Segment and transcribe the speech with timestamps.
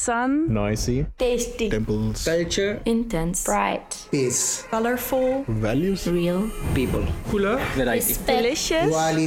[0.00, 8.88] Sun, noisy, tasty, temples, culture, intense, bright, peace, colorful, values, real, people, couleur, variety, delicious,
[8.88, 9.26] quality,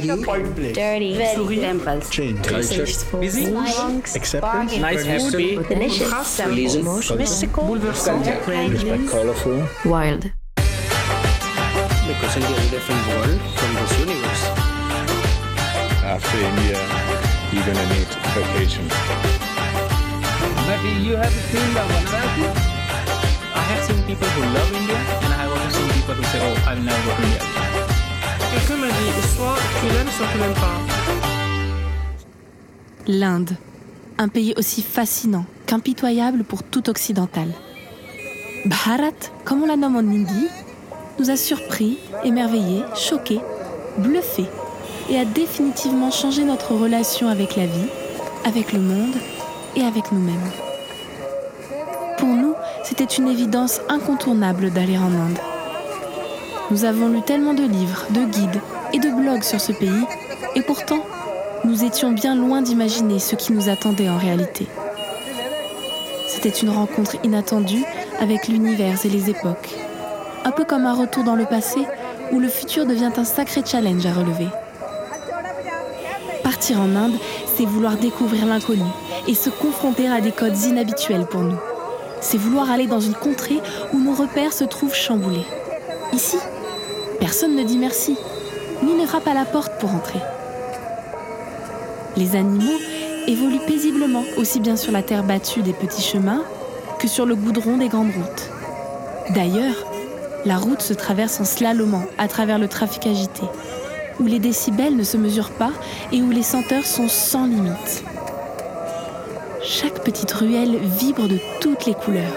[0.72, 2.86] dirty, very, temples, change, culture,
[3.20, 6.84] busy, monks, acceptance, nice, happy, delicious, religion,
[7.18, 10.22] mystical, bouleversant, respect, colorful, wild.
[12.08, 14.44] because India is a different world from this universe.
[16.02, 16.82] after India,
[17.52, 19.33] you're gonna need vacation.
[20.66, 22.46] But you have seen the Varanasi?
[23.54, 26.40] I have seen people who love India, and I have also seen people who say,
[26.40, 27.42] "Oh, I'll never go to India."
[28.50, 30.78] Quelqu'un m'a dit, soit tu l'aimes, soit tu l'aimes pas.
[33.06, 33.56] L'Inde,
[34.16, 37.48] un pays aussi fascinant qu'impitoyable pour tout occidental.
[38.64, 40.48] Bharat, comme on la nomme en hindi,
[41.18, 43.40] nous a surpris, émerveillés, choqués,
[43.98, 44.48] bluffés
[45.10, 47.90] et a définitivement changé notre relation avec la vie,
[48.46, 49.14] avec le monde
[49.76, 50.50] et avec nous-mêmes.
[52.18, 55.38] Pour nous, c'était une évidence incontournable d'aller en Inde.
[56.70, 58.60] Nous avons lu tellement de livres, de guides
[58.92, 60.04] et de blogs sur ce pays,
[60.54, 61.04] et pourtant,
[61.64, 64.66] nous étions bien loin d'imaginer ce qui nous attendait en réalité.
[66.26, 67.84] C'était une rencontre inattendue
[68.20, 69.74] avec l'univers et les époques.
[70.44, 71.80] Un peu comme un retour dans le passé
[72.32, 74.48] où le futur devient un sacré challenge à relever.
[76.42, 77.18] Partir en Inde,
[77.56, 78.82] c'est vouloir découvrir l'inconnu
[79.26, 81.58] et se confronter à des codes inhabituels pour nous.
[82.20, 83.60] C'est vouloir aller dans une contrée
[83.92, 85.46] où nos repères se trouvent chamboulés.
[86.12, 86.38] Ici,
[87.20, 88.16] personne ne dit merci,
[88.82, 90.20] ni ne frappe à la porte pour entrer.
[92.16, 92.78] Les animaux
[93.26, 96.42] évoluent paisiblement aussi bien sur la terre battue des petits chemins
[96.98, 98.50] que sur le goudron des grandes routes.
[99.34, 99.86] D'ailleurs,
[100.44, 103.42] la route se traverse en slalomant à travers le trafic agité,
[104.20, 105.72] où les décibels ne se mesurent pas
[106.12, 108.04] et où les senteurs sont sans limite.
[109.66, 112.36] Chaque petite ruelle vibre de toutes les couleurs.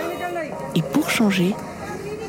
[0.76, 1.54] Et pour changer,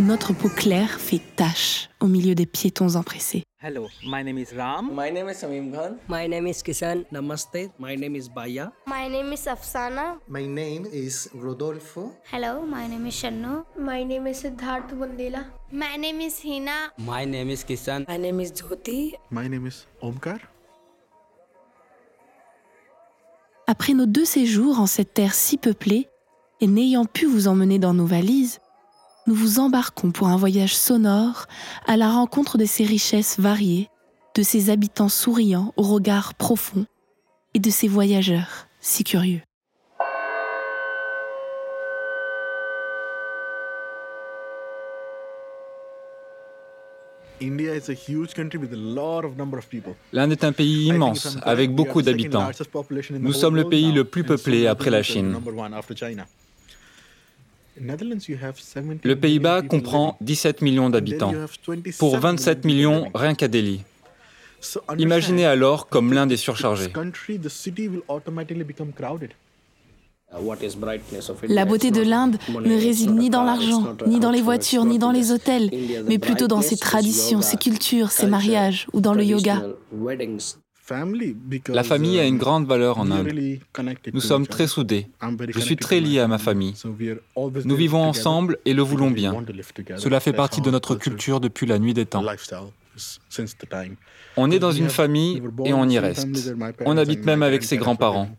[0.00, 3.44] notre peau claire fait tache au milieu des piétons empressés.
[3.62, 4.90] Hello, my name is Ram.
[4.92, 5.98] My name is Samim Khan.
[6.08, 7.04] My name is Kisan.
[7.12, 7.70] Namaste.
[7.78, 8.72] My name is Baya.
[8.86, 10.18] My name is Afsana.
[10.28, 12.12] My name is Rodolfo.
[12.32, 13.64] Hello, my name is Shannu.
[13.76, 15.44] My name is Siddharth Bundela.
[15.70, 16.90] My name is Hina.
[16.98, 18.06] My name is Kisan.
[18.08, 19.14] My name is Jyoti.
[19.30, 20.40] My name is Omkar.
[23.70, 26.08] Après nos deux séjours en cette terre si peuplée,
[26.62, 28.60] et n'ayant pu vous emmener dans nos valises,
[29.26, 31.44] nous vous embarquons pour un voyage sonore
[31.86, 33.90] à la rencontre de ces richesses variées,
[34.34, 36.86] de ces habitants souriants au regard profond
[37.52, 39.42] et de ces voyageurs si curieux.
[50.12, 52.50] L'Inde est un pays immense, avec beaucoup d'habitants.
[53.10, 55.30] Nous sommes le pays le plus peuplé après la Chine.
[55.30, 56.26] number one after China.
[57.80, 62.18] In Netherlands, you have 17 Le Pays-Bas comprend 17 millions d'habitants, you have 27 pour
[62.18, 63.82] 27 people millions rien qu'à Delhi.
[64.98, 66.90] Imaginez alors comme l'Inde est surchargée.
[71.48, 75.06] La beauté de l'Inde ne réside ni dans l'argent, ni dans les voitures, ni not
[75.06, 75.70] dans les hôtels,
[76.06, 79.62] mais plutôt dans ses traditions, ses cultures, ses mariages ou dans le yoga.
[81.68, 83.90] La famille a une um, grande valeur en we are Inde.
[84.14, 85.08] Nous sommes très soudés.
[85.50, 86.72] Je suis très to my lié à ma family.
[86.74, 87.16] famille.
[87.66, 89.34] Nous vivons together ensemble et le voulons we bien.
[89.98, 92.22] Cela fait partie de our notre culture, depuis la nuit des temps.
[92.22, 93.96] lifestyle is- since the time.
[94.38, 96.26] On est dans We une famille et on in y reste.
[96.86, 98.30] On habite même avec ses grands-parents.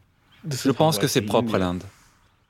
[0.47, 1.83] Je pense que c'est propre à l'Inde.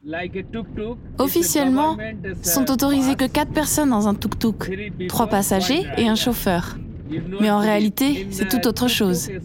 [0.04, 0.98] Like a tuk-tuk.
[1.18, 1.98] Officiellement,
[2.42, 6.08] sont uh, autorisées que pass, 4 personnes dans un tuk-tuk, three people, 3 passagers et
[6.08, 6.78] un chauffeur.
[7.42, 9.30] Mais en réalité, c'est tout autre chose.
[9.30, 9.42] uh,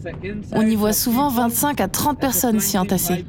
[0.53, 3.25] On y voit souvent people, 25 à 30 personnes s'y entasser.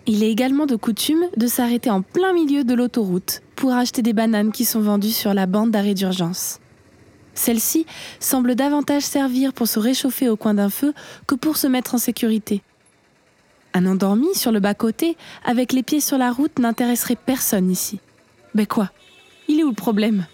[0.07, 4.13] Il est également de coutume de s'arrêter en plein milieu de l'autoroute pour acheter des
[4.13, 6.59] bananes qui sont vendues sur la bande d'arrêt d'urgence.
[7.35, 7.87] Celle-ci
[8.19, 10.95] semble davantage servir pour se réchauffer au coin d'un feu
[11.27, 12.63] que pour se mettre en sécurité.
[13.73, 18.01] Un endormi sur le bas-côté, avec les pieds sur la route, n'intéresserait personne ici.
[18.55, 18.91] Mais quoi?
[19.47, 20.27] Il est où le problème?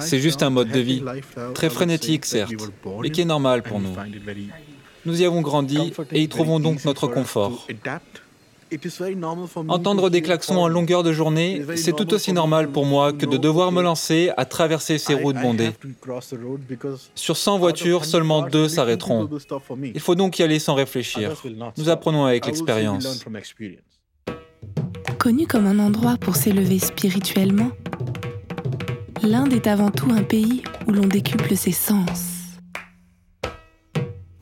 [0.00, 1.02] C'est juste un mode de vie,
[1.54, 2.52] très frénétique certes,
[3.00, 3.94] mais qui est normal pour nous.
[5.04, 7.66] Nous y avons grandi et y trouvons donc notre confort.
[9.68, 13.36] Entendre des klaxons en longueur de journée, c'est tout aussi normal pour moi que de
[13.36, 15.70] devoir me lancer à traverser ces routes bondées.
[17.14, 19.28] Sur 100 voitures, seulement deux s'arrêteront.
[19.94, 21.32] Il faut donc y aller sans réfléchir.
[21.76, 23.24] Nous apprenons avec l'expérience.
[25.26, 27.72] Connu comme un endroit pour s'élever spirituellement,
[29.24, 32.60] l'Inde est avant tout un pays où l'on décuple ses sens.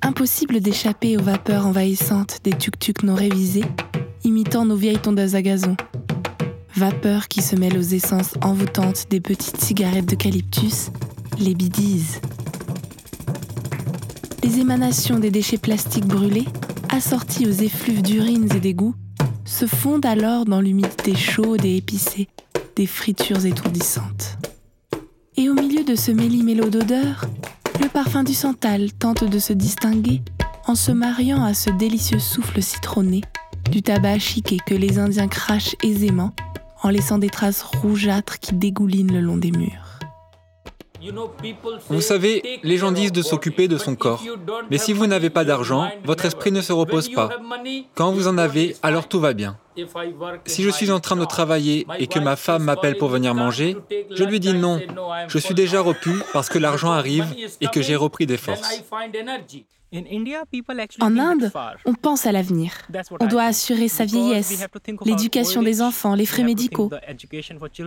[0.02, 3.64] Impossible d'échapper aux vapeurs envahissantes des tuk-tuk non révisés,
[4.24, 5.74] imitant nos vieilles tondeuses à gazon.
[6.76, 10.90] Vapeurs qui se mêlent aux essences envoûtantes des petites cigarettes d'eucalyptus,
[11.38, 12.20] les bidis.
[14.42, 16.44] Les émanations des déchets plastiques brûlés,
[16.90, 18.94] assorties aux effluves d'urines et d'égouts,
[19.44, 22.28] se fondent alors dans l'humidité chaude et épicée
[22.76, 24.38] des fritures étourdissantes.
[25.36, 27.26] Et au milieu de ce méli-mélo d'odeurs,
[27.80, 30.22] le parfum du santal tente de se distinguer
[30.66, 33.20] en se mariant à ce délicieux souffle citronné
[33.70, 36.34] du tabac chiqué que les Indiens crachent aisément
[36.82, 39.83] en laissant des traces rougeâtres qui dégoulinent le long des murs.
[41.88, 44.22] Vous savez, les gens disent de s'occuper de son corps.
[44.70, 47.30] Mais si vous n'avez pas d'argent, votre esprit ne se repose pas.
[47.94, 49.58] Quand vous en avez, alors tout va bien.
[50.46, 53.76] Si je suis en train de travailler et que ma femme m'appelle pour venir manger,
[54.10, 54.80] je lui dis non.
[55.28, 57.26] Je suis déjà repu parce que l'argent arrive
[57.60, 58.82] et que j'ai repris des forces.
[61.00, 61.52] En Inde,
[61.84, 62.72] on pense à l'avenir.
[63.20, 64.66] On doit assurer sa vieillesse,
[65.04, 66.90] l'éducation des enfants, les frais médicaux.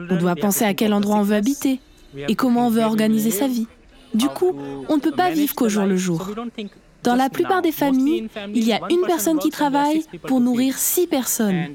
[0.10, 1.80] On doit penser à quel endroit on veut habiter
[2.15, 3.68] et comment on veut organiser sa vie.
[4.13, 4.56] Du coup,
[4.89, 6.30] on ne peut pas vivre qu'au jour le jour.
[7.04, 11.07] Dans la plupart des familles, il y a une personne qui travaille pour nourrir six
[11.07, 11.68] personnes.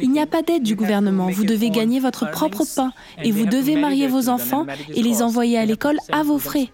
[0.00, 1.28] Il n'y a pas d'aide du gouvernement.
[1.28, 5.58] Vous devez gagner votre propre pain et vous devez marier vos enfants et les envoyer
[5.58, 6.68] à l'école à vos frais,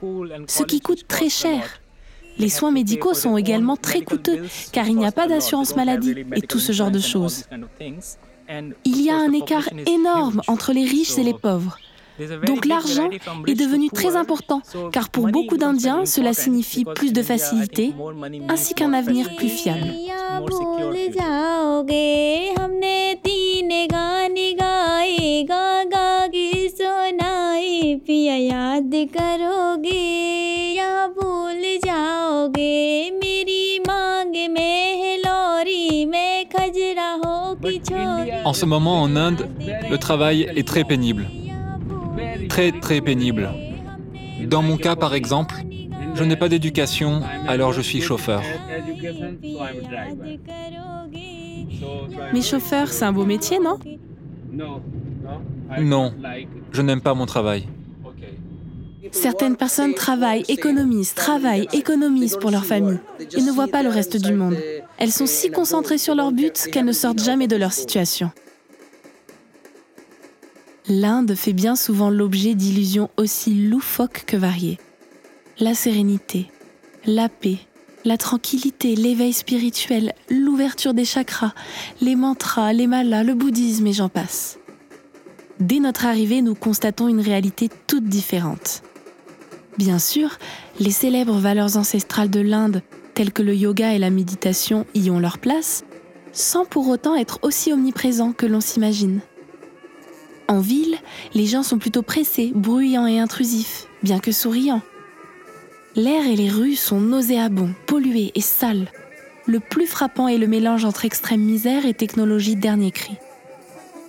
[0.46, 1.80] ce qui coûte très cher.
[2.38, 6.42] Les soins médicaux sont également très coûteux car il n'y a pas d'assurance maladie et
[6.42, 7.44] tout ce genre de choses.
[8.84, 11.78] Il y a un écart énorme entre les riches et les pauvres.
[12.46, 13.08] Donc l'argent
[13.46, 14.60] est devenu très important,
[14.92, 17.92] car pour beaucoup d'Indiens, cela signifie plus de facilité,
[18.48, 19.94] ainsi qu'un avenir plus fiable.
[38.50, 39.46] En ce moment en Inde,
[39.88, 41.28] le travail est très pénible.
[42.48, 43.48] Très très pénible.
[44.44, 45.54] Dans mon cas par exemple,
[46.16, 48.42] je n'ai pas d'éducation, alors je suis chauffeur.
[52.32, 53.78] Mais chauffeur, c'est un beau métier, non?
[55.78, 56.12] Non,
[56.72, 57.68] je n'aime pas mon travail.
[59.12, 62.98] Certaines personnes travaillent, économisent, travaillent, économisent pour leur famille
[63.36, 64.56] et ne voient pas le reste du monde.
[65.00, 68.30] Elles sont si concentrées sur leur but qu'elles ne sortent jamais de leur situation.
[70.88, 74.78] L'Inde fait bien souvent l'objet d'illusions aussi loufoques que variées.
[75.58, 76.50] La sérénité,
[77.06, 77.58] la paix,
[78.04, 81.54] la tranquillité, l'éveil spirituel, l'ouverture des chakras,
[82.02, 84.58] les mantras, les malas, le bouddhisme et j'en passe.
[85.60, 88.82] Dès notre arrivée, nous constatons une réalité toute différente.
[89.78, 90.38] Bien sûr,
[90.78, 92.82] les célèbres valeurs ancestrales de l'Inde,
[93.14, 95.84] telles que le yoga et la méditation, y ont leur place,
[96.32, 99.20] sans pour autant être aussi omniprésents que l'on s'imagine.
[100.48, 100.96] En ville,
[101.34, 104.82] les gens sont plutôt pressés, bruyants et intrusifs, bien que souriants.
[105.96, 108.88] L'air et les rues sont nauséabonds, pollués et sales.
[109.46, 113.14] Le plus frappant est le mélange entre extrême misère et technologie dernier cri.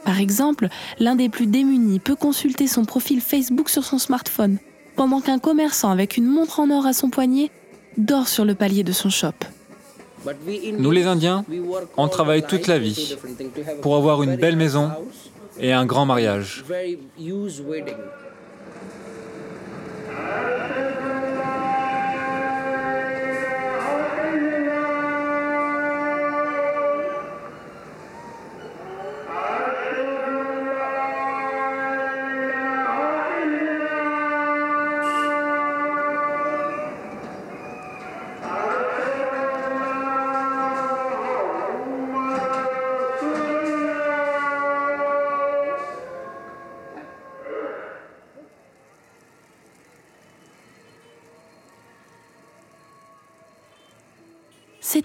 [0.04, 0.68] Par exemple,
[1.00, 4.58] l'un des plus démunis peut consulter son profil Facebook sur son smartphone,
[4.96, 7.52] pendant qu'un commerçant avec une montre en or à son poignet
[7.98, 9.34] dort sur le palier de son shop.
[10.78, 11.46] Nous les Indiens,
[11.98, 13.18] on travaille toute la vie
[13.82, 14.92] pour avoir une belle maison
[15.60, 16.64] et un grand mariage.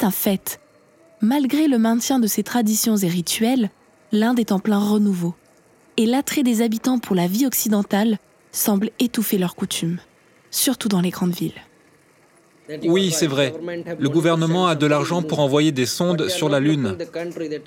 [0.00, 0.60] Un fait.
[1.20, 3.70] Malgré le maintien de ses traditions et rituels,
[4.12, 5.34] l'Inde est en plein renouveau.
[5.96, 8.18] Et l'attrait des habitants pour la vie occidentale
[8.52, 9.98] semble étouffer leurs coutumes,
[10.50, 11.65] surtout dans les grandes villes.
[12.84, 13.52] Oui, c'est vrai.
[13.98, 16.96] Le gouvernement a de l'argent pour envoyer des sondes sur la Lune,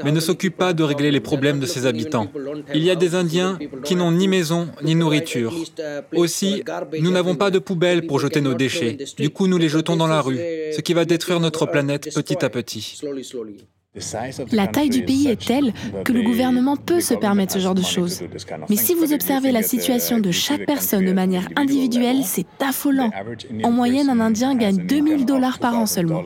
[0.04, 2.28] mais ne s'occupe pas de régler les problèmes de ses habitants.
[2.74, 5.54] Il y a des Indiens qui n'ont ni maison ni nourriture.
[6.16, 6.64] Aussi,
[7.00, 8.98] nous n'avons pas de poubelle pour jeter nos déchets.
[9.18, 12.44] Du coup, nous les jetons dans la rue, ce qui va détruire notre planète petit
[12.44, 13.00] à petit.
[14.52, 17.82] La taille du pays est telle que le gouvernement peut se permettre ce genre de
[17.82, 18.22] choses.
[18.70, 23.12] Mais si vous observez la situation de chaque personne de manière individuelle, c'est affolant.
[23.64, 26.24] En moyenne, un Indien gagne 2000 dollars par an seulement.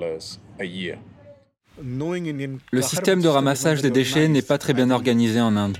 [2.71, 5.77] Le système de ramassage des déchets n'est pas très bien organisé en Inde.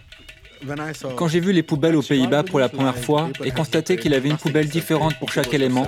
[1.18, 4.30] Quand j'ai vu les poubelles aux Pays-Bas pour la première fois et constaté qu'il avait
[4.30, 5.88] une poubelle différente pour chaque élément,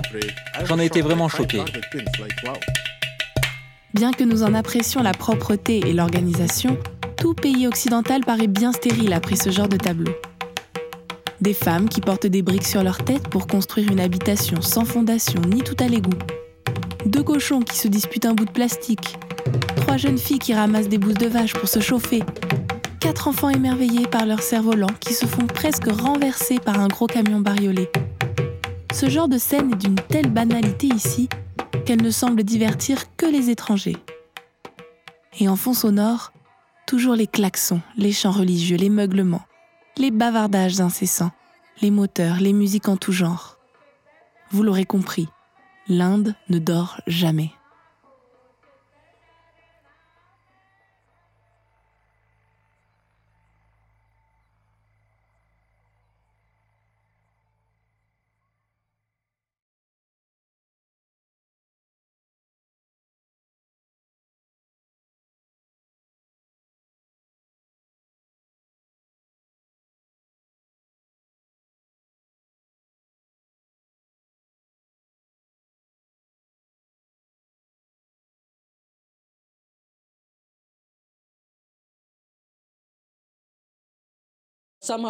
[0.64, 1.62] j'en ai été vraiment choqué.
[3.96, 6.76] Bien que nous en apprécions la propreté et l'organisation,
[7.16, 10.12] tout pays occidental paraît bien stérile après ce genre de tableau.
[11.40, 15.40] Des femmes qui portent des briques sur leur tête pour construire une habitation sans fondation
[15.48, 16.18] ni tout à l'égout.
[17.06, 19.16] Deux cochons qui se disputent un bout de plastique.
[19.76, 22.22] Trois jeunes filles qui ramassent des bousses de vache pour se chauffer.
[23.00, 27.40] Quatre enfants émerveillés par leur cerf-volant qui se font presque renverser par un gros camion
[27.40, 27.88] bariolé.
[28.92, 31.30] Ce genre de scène est d'une telle banalité ici
[31.84, 33.96] qu'elle ne semble divertir que les étrangers.
[35.38, 36.32] Et en fond sonore,
[36.86, 39.44] toujours les klaxons, les chants religieux, les meuglements,
[39.96, 41.32] les bavardages incessants,
[41.82, 43.58] les moteurs, les musiques en tout genre.
[44.50, 45.28] Vous l'aurez compris,
[45.88, 47.50] l'Inde ne dort jamais.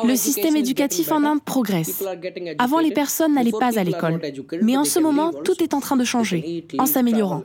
[0.04, 2.04] Le système éducatif en Inde progresse.
[2.58, 4.20] Avant, les personnes n'allaient pas à l'école.
[4.62, 7.44] Mais en ce moment, tout est en train de changer, en s'améliorant.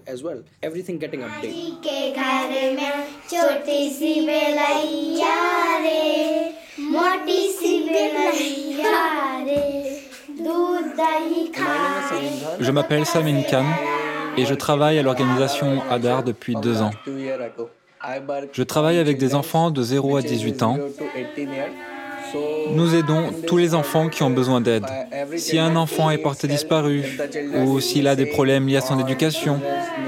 [12.59, 13.65] Je m'appelle Samin Khan
[14.37, 16.91] et je travaille à l'organisation ADAR depuis deux ans.
[18.53, 20.77] Je travaille avec des enfants de 0 à 18 ans.
[22.73, 24.85] Nous aidons tous les enfants qui ont besoin d'aide.
[25.37, 27.03] Si un enfant est porté disparu
[27.55, 29.59] ou s'il a des problèmes liés à son éducation,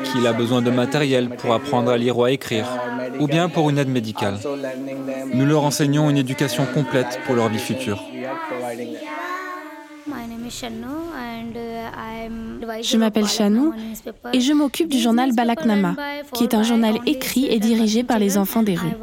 [0.04, 2.68] qu'il a besoin de matériel pour apprendre à lire ou à écrire,
[3.20, 4.38] ou bien pour une aide médicale,
[5.34, 8.04] nous leur enseignons une éducation complète pour leur vie future.
[12.82, 13.74] Je m'appelle Chanou
[14.34, 15.96] et je m'occupe du journal Balaknama,
[16.34, 18.94] qui est un journal écrit et dirigé par les enfants des rues.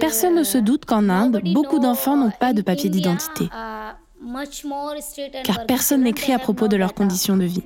[0.00, 3.48] Personne ne se doute qu'en Inde, beaucoup d'enfants n'ont pas de papier d'identité,
[5.44, 7.64] car personne n'écrit à propos de leurs conditions de vie.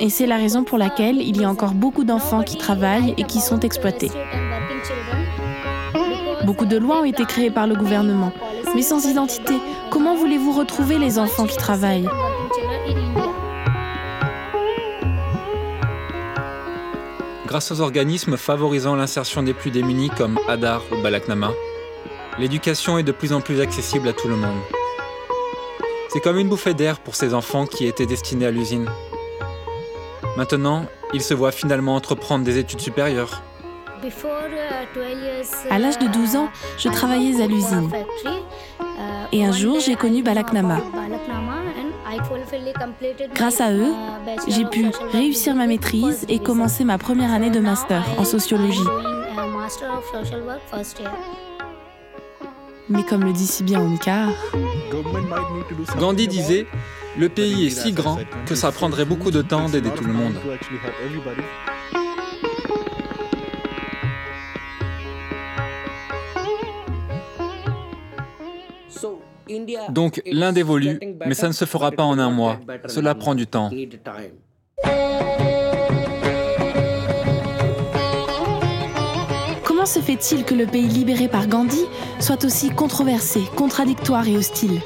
[0.00, 3.24] Et c'est la raison pour laquelle il y a encore beaucoup d'enfants qui travaillent et
[3.24, 4.10] qui sont exploités.
[6.44, 8.32] Beaucoup de lois ont été créées par le gouvernement,
[8.74, 9.54] mais sans identité,
[9.90, 12.08] comment voulez-vous retrouver les enfants qui travaillent
[17.46, 21.50] Grâce aux organismes favorisant l'insertion des plus démunis comme Adar ou Balaknama,
[22.38, 24.60] l'éducation est de plus en plus accessible à tout le monde.
[26.08, 28.88] C'est comme une bouffée d'air pour ces enfants qui étaient destinés à l'usine.
[30.36, 33.42] Maintenant, ils se voient finalement entreprendre des études supérieures.
[35.70, 37.90] À l'âge de 12 ans, je travaillais à l'usine.
[39.32, 40.78] Et un jour, j'ai connu Balaknama.
[43.34, 43.92] Grâce à eux,
[44.48, 48.78] j'ai pu réussir ma maîtrise et commencer ma première année de master en sociologie.
[52.88, 54.30] Mais comme le dit si bien Omkar,
[55.98, 56.66] Gandhi disait
[57.16, 60.34] Le pays est si grand que ça prendrait beaucoup de temps d'aider tout le monde.
[69.90, 72.58] Donc l'Inde évolue, mais ça ne se fera pas en un mois.
[72.86, 73.70] Cela prend du temps.
[79.64, 81.84] Comment se fait-il que le pays libéré par Gandhi
[82.18, 84.80] soit aussi controversé, contradictoire et hostile?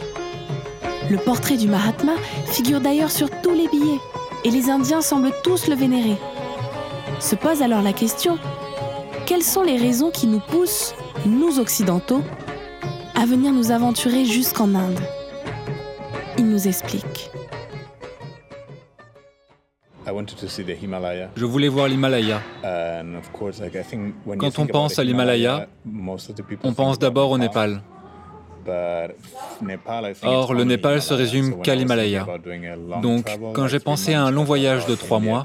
[1.10, 2.12] Le portrait du Mahatma
[2.46, 4.00] figure d'ailleurs sur tous les billets,
[4.44, 6.16] et les Indiens semblent tous le vénérer.
[7.18, 8.38] Se pose alors la question,
[9.26, 10.94] quelles sont les raisons qui nous poussent,
[11.26, 12.22] nous occidentaux,
[13.14, 15.00] à venir nous aventurer jusqu'en Inde
[16.42, 17.30] nous explique.
[21.36, 22.40] Je voulais voir l'Himalaya.
[24.38, 25.68] Quand on pense à l'Himalaya,
[26.62, 27.82] on pense d'abord au Népal.
[30.22, 32.26] Or, le Népal se résume qu'à l'Himalaya.
[33.02, 35.44] Donc, quand j'ai pensé à un long voyage de trois mois,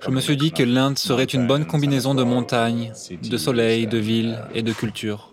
[0.00, 2.92] je me suis dit que l'Inde serait une bonne combinaison de montagnes,
[3.22, 5.32] de soleil, de villes et de culture.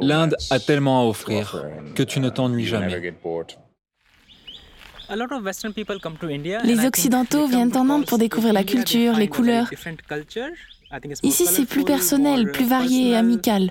[0.00, 3.00] L'Inde a tellement à offrir que tu ne t'ennuies jamais.
[6.64, 9.70] Les Occidentaux viennent en Inde pour découvrir la culture, les couleurs.
[11.22, 13.70] Ici, c'est plus personnel, plus varié et amical.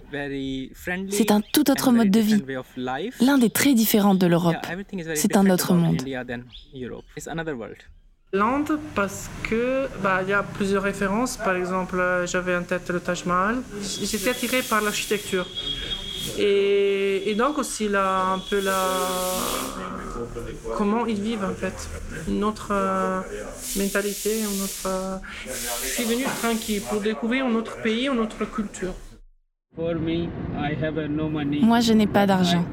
[1.09, 2.43] C'est un tout autre mode de vie.
[3.19, 4.57] L'Inde est très différente de l'Europe.
[5.15, 6.01] C'est un autre monde.
[8.33, 11.35] L'Inde parce que bah, il y a plusieurs références.
[11.35, 13.57] Par exemple, euh, j'avais en tête le Taj Mahal.
[13.81, 15.45] J'étais attiré par l'architecture.
[16.37, 18.77] Et, et, donc aussi là, un peu la
[20.77, 21.89] comment ils vivent en fait,
[22.27, 23.21] une autre euh,
[23.75, 24.85] mentalité, une autre.
[24.85, 25.17] Euh...
[25.83, 28.93] Je suis venu tranquille pour découvrir un autre pays, une autre culture.
[31.61, 32.65] Moi, je n'ai pas d'argent,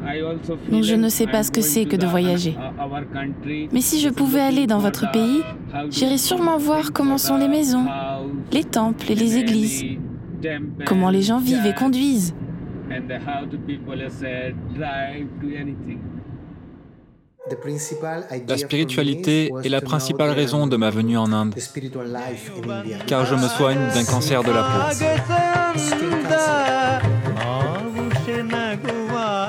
[0.68, 2.56] donc je ne sais pas ce que c'est que de voyager.
[3.72, 5.42] Mais si je pouvais aller dans votre pays,
[5.90, 7.86] j'irais sûrement voir comment sont les maisons,
[8.50, 9.84] les temples et les églises,
[10.86, 12.34] comment les gens vivent et conduisent.
[18.46, 21.54] La spiritualité est la principale raison de ma venue en Inde,
[23.06, 24.80] car je me soigne d'un cancer de la peau.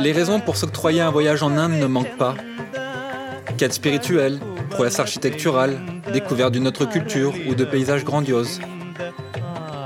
[0.02, 2.36] Les raisons pour s'octroyer un voyage en Inde ne manquent pas.
[3.58, 5.78] Quête spirituelle, prouesse architecturale,
[6.14, 8.62] découverte d'une autre culture ou de paysages grandioses.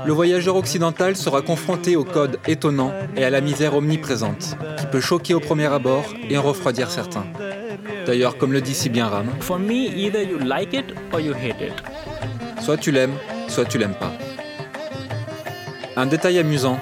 [0.06, 5.00] Le voyageur occidental sera confronté aux codes étonnants et à la misère omniprésente, qui peut
[5.00, 7.24] choquer au premier abord et en refroidir certains.
[8.06, 9.26] D'ailleurs, comme le dit si bien Ram,
[12.60, 13.14] soit tu l'aimes,
[13.48, 14.12] soit tu l'aimes pas.
[15.96, 16.78] Un détail amusant,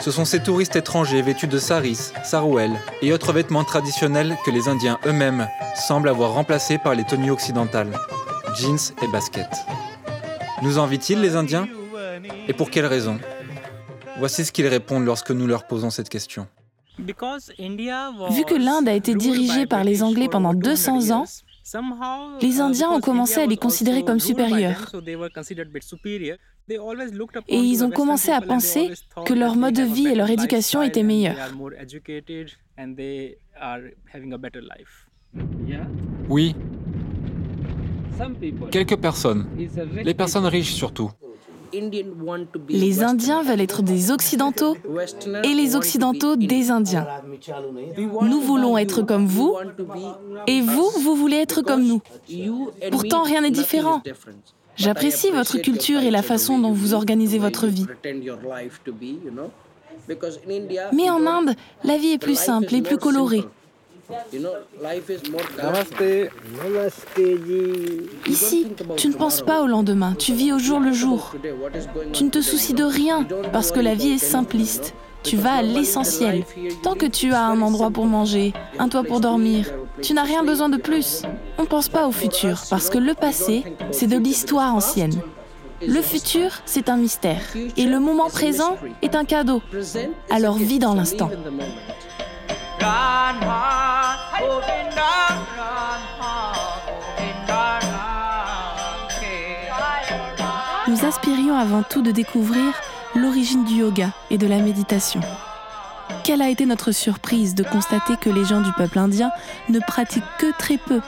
[0.00, 4.68] ce sont ces touristes étrangers vêtus de saris, sarouels et autres vêtements traditionnels que les
[4.68, 7.92] Indiens eux-mêmes semblent avoir remplacés par les tenues occidentales,
[8.56, 9.66] jeans et baskets.
[10.62, 11.68] Nous envient-ils les Indiens?
[12.48, 13.18] Et pour quelles raisons
[14.18, 16.46] Voici ce qu'ils répondent lorsque nous leur posons cette question.
[18.30, 21.24] Vu que l'Inde a été dirigée par les Anglais pendant 200 ans,
[22.40, 24.90] les Indiens ont commencé à les considérer comme supérieurs.
[27.48, 28.90] Et ils ont commencé à penser
[29.24, 31.36] que leur mode de vie et leur éducation étaient meilleurs.
[36.28, 36.54] Oui.
[38.70, 39.46] Quelques personnes,
[40.02, 41.10] les personnes riches surtout.
[42.68, 44.76] Les Indiens veulent être des Occidentaux
[45.44, 47.06] et les Occidentaux des Indiens.
[48.22, 49.56] Nous voulons être comme vous
[50.46, 52.00] et vous, vous voulez être comme nous.
[52.90, 54.02] Pourtant, rien n'est différent.
[54.76, 57.86] J'apprécie votre culture et la façon dont vous organisez votre vie.
[60.92, 61.54] Mais en Inde,
[61.84, 63.44] la vie est plus simple et plus colorée.
[68.26, 71.34] Ici, tu ne penses pas au lendemain, tu vis au jour le jour.
[72.12, 74.94] Tu ne te soucies de rien parce que la vie est simpliste.
[75.22, 76.44] Tu vas à l'essentiel.
[76.82, 79.66] Tant que tu as un endroit pour manger, un toit pour dormir,
[80.00, 81.22] tu n'as rien besoin de plus.
[81.58, 85.20] On ne pense pas au futur parce que le passé, c'est de l'histoire ancienne.
[85.86, 87.40] Le futur, c'est un mystère.
[87.76, 89.62] Et le moment présent est un cadeau.
[90.30, 91.30] Alors vis dans l'instant.
[100.88, 102.74] Nous aspirions avant tout de découvrir
[103.14, 105.20] l'origine du yoga et de la méditation.
[106.24, 109.30] Quelle a été notre surprise de constater que les gens du peuple indien
[109.68, 111.00] ne pratiquent que très peu.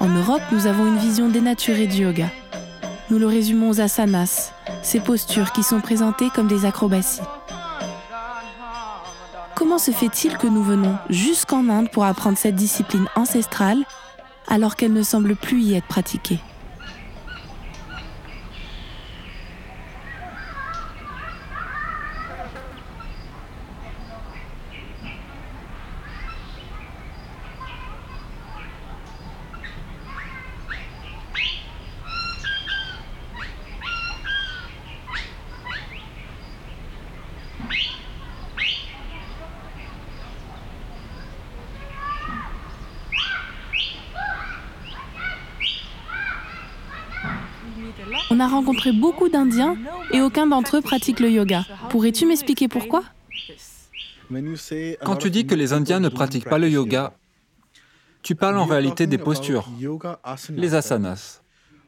[0.00, 2.28] En Europe, nous avons une vision dénaturée du yoga.
[3.10, 7.20] Nous le résumons aux asanas, ces postures qui sont présentées comme des acrobaties.
[9.76, 13.84] Comment se fait-il que nous venons jusqu'en Inde pour apprendre cette discipline ancestrale
[14.48, 16.40] alors qu'elle ne semble plus y être pratiquée
[48.30, 49.76] On a rencontré beaucoup d'Indiens
[50.12, 51.64] et aucun d'entre eux pratique le yoga.
[51.88, 53.04] Pourrais-tu m'expliquer pourquoi?
[55.04, 57.12] Quand tu dis que les Indiens ne pratiquent pas le yoga,
[58.22, 59.68] tu parles en réalité des postures,
[60.50, 61.42] les asanas.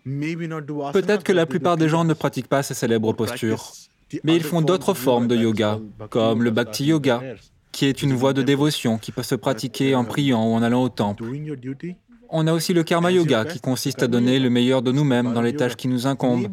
[0.04, 3.72] Peut-être que la plupart des gens ne pratiquent pas ces célèbres postures,
[4.22, 7.20] mais ils font d'autres formes de yoga, comme le bhakti yoga,
[7.72, 10.82] qui est une voie de dévotion qui peut se pratiquer en priant ou en allant
[10.84, 11.24] au temple.
[12.30, 15.40] On a aussi le karma yoga, qui consiste à donner le meilleur de nous-mêmes dans
[15.40, 16.48] les tâches qui nous incombent.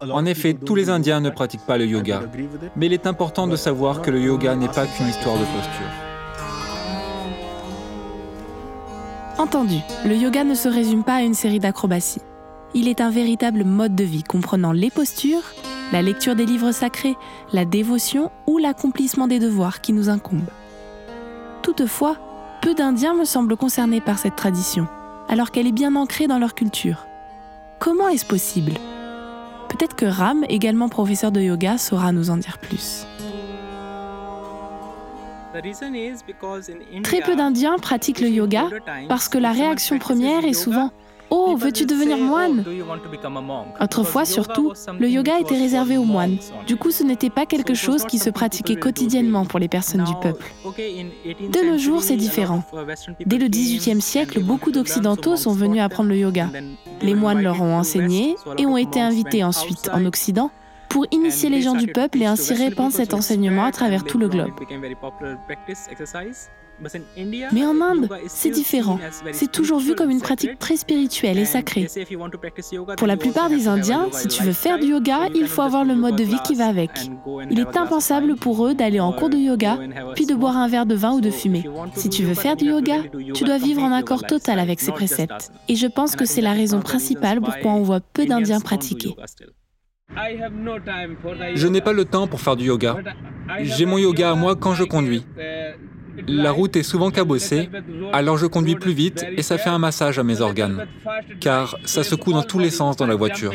[0.00, 2.22] En effet, tous les Indiens ne pratiquent pas le yoga,
[2.74, 5.86] mais il est important de savoir que le yoga n'est pas qu'une histoire de posture.
[9.36, 12.22] Entendu, le yoga ne se résume pas à une série d'acrobaties.
[12.72, 15.42] Il est un véritable mode de vie comprenant les postures,
[15.92, 17.16] la lecture des livres sacrés,
[17.52, 20.48] la dévotion ou l'accomplissement des devoirs qui nous incombent.
[21.62, 22.16] Toutefois,
[22.62, 24.86] peu d'Indiens me semblent concernés par cette tradition,
[25.30, 27.06] alors qu'elle est bien ancrée dans leur culture.
[27.78, 28.72] Comment est-ce possible?
[29.68, 33.06] Peut-être que Ram, également professeur de yoga, saura nous en dire plus.
[37.04, 38.68] Très peu d'Indiens pratiquent le yoga
[39.08, 40.90] parce que la réaction première est souvent
[41.30, 42.64] Oh, veux-tu devenir moine?
[43.80, 46.38] Autrefois, surtout, le yoga était réservé aux moines.
[46.66, 50.14] Du coup, ce n'était pas quelque chose qui se pratiquait quotidiennement pour les personnes du
[50.20, 50.44] peuple.
[50.76, 52.62] De nos jours, c'est différent.
[53.24, 56.48] Dès le XVIIIe siècle, beaucoup d'Occidentaux sont venus apprendre le yoga.
[57.02, 60.50] Les moines leur ont enseigné et ont été invités ensuite en Occident
[60.88, 64.28] pour initier les gens du peuple et ainsi répandre cet enseignement à travers tout le
[64.28, 64.50] globe.
[67.52, 68.98] Mais en Inde, c'est différent.
[69.32, 71.86] C'est toujours vu comme une pratique très spirituelle et sacrée.
[72.96, 75.94] Pour la plupart des Indiens, si tu veux faire du yoga, il faut avoir le
[75.94, 76.90] mode de vie qui va avec.
[77.50, 79.78] Il est impensable pour eux d'aller en cours de yoga,
[80.14, 81.64] puis de boire un verre de vin ou de fumer.
[81.94, 83.02] Si tu veux faire du yoga,
[83.34, 85.52] tu dois vivre en accord total avec ces préceptes.
[85.68, 89.14] Et je pense que c'est la raison principale pourquoi on voit peu d'Indiens pratiquer.
[91.54, 92.96] Je n'ai pas le temps pour faire du yoga.
[93.60, 95.24] J'ai mon yoga à moi quand je conduis.
[96.28, 97.68] La route est souvent cabossée,
[98.12, 100.86] alors je conduis plus vite et ça fait un massage à mes organes,
[101.40, 103.52] car ça secoue dans tous les sens dans la voiture.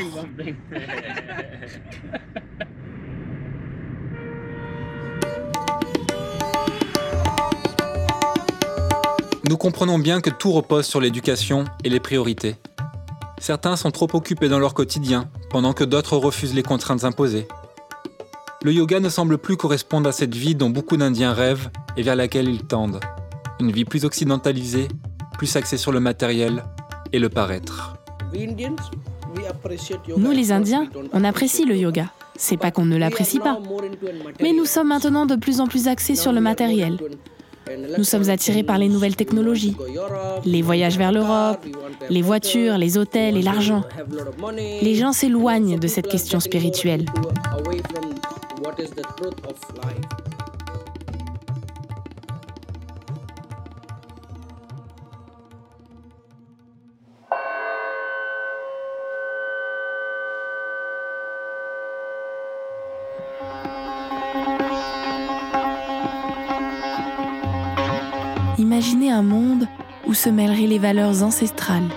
[9.47, 12.55] Nous comprenons bien que tout repose sur l'éducation et les priorités.
[13.37, 17.47] Certains sont trop occupés dans leur quotidien, pendant que d'autres refusent les contraintes imposées.
[18.63, 22.15] Le yoga ne semble plus correspondre à cette vie dont beaucoup d'Indiens rêvent et vers
[22.15, 22.99] laquelle ils tendent.
[23.59, 24.87] Une vie plus occidentalisée,
[25.37, 26.63] plus axée sur le matériel
[27.13, 27.95] et le paraître.
[30.17, 32.07] Nous, les Indiens, on apprécie le yoga.
[32.37, 33.59] C'est pas qu'on ne l'apprécie pas.
[34.41, 36.97] Mais nous sommes maintenant de plus en plus axés sur le matériel.
[37.97, 39.75] Nous sommes attirés par les nouvelles technologies,
[40.45, 41.65] les voyages vers l'Europe,
[42.09, 43.83] les voitures, les hôtels et l'argent.
[44.81, 47.05] Les gens s'éloignent de cette question spirituelle.
[70.15, 71.89] Se mêleraient les valeurs ancestrales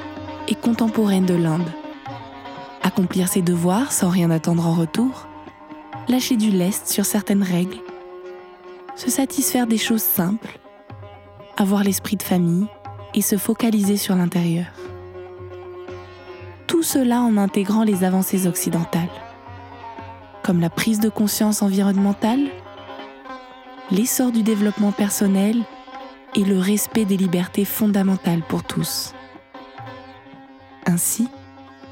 [0.48, 1.70] et contemporaines de l'Inde?
[2.82, 5.26] Accomplir ses devoirs sans rien attendre en retour,
[6.08, 7.78] lâcher du lest sur certaines règles,
[8.96, 10.58] se satisfaire des choses simples,
[11.56, 12.66] avoir l'esprit de famille
[13.14, 14.66] et se focaliser sur l'intérieur?
[16.66, 19.08] Tout cela en intégrant les avancées occidentales,
[20.42, 22.48] comme la prise de conscience environnementale,
[23.90, 25.62] l'essor du développement personnel
[26.38, 29.12] et le respect des libertés fondamentales pour tous.
[30.86, 31.26] Ainsi,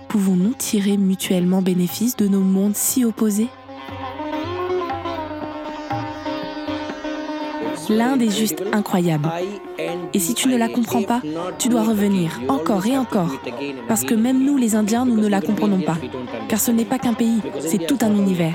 [0.08, 3.48] pouvons-nous tirer mutuellement bénéfice de nos mondes si opposés?
[7.88, 9.28] L'Inde est juste incroyable.
[10.14, 11.20] Et si tu ne la comprends pas,
[11.58, 13.32] tu dois revenir encore et encore.
[13.88, 15.96] Parce que même nous, les Indiens, nous ne la comprenons pas.
[16.48, 18.54] Car ce n'est pas qu'un pays, c'est tout un univers.